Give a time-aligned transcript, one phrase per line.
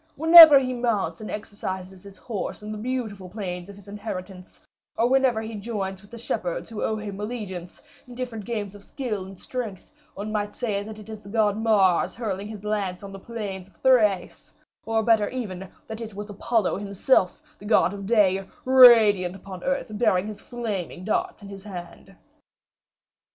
[0.15, 4.59] Whenever he mounts and exercises his horse in the beautiful plains of his inheritance,
[4.97, 8.83] or whenever he joins with the shepherds who owe him allegiance, in different games of
[8.83, 13.03] skill and strength, one might say that it is the god Mars hurling his lance
[13.03, 14.51] on the plains of Thrace,
[14.87, 19.91] or, even better, that it was Apollo himself, the god of day, radiant upon earth,
[19.99, 22.15] bearing his flaming darts in his hand."